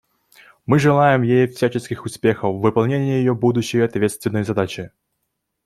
Мы 0.65 0.79
желаем 0.79 1.21
ей 1.21 1.45
всяческих 1.45 2.05
успехов 2.05 2.55
в 2.55 2.61
выполнении 2.61 3.19
ее 3.19 3.35
будущей 3.35 3.81
ответственной 3.81 4.43
задачи. 4.43 4.89